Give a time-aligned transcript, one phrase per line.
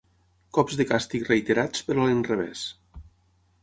[0.57, 2.69] Cops de càstig reiterats, però a l'inrevés.